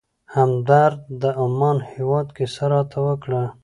همدرد 0.35 0.99
د 1.21 1.23
عمان 1.41 1.77
هېواد 1.91 2.27
کیسه 2.37 2.65
راته 2.73 2.99
وکړه. 3.07 3.43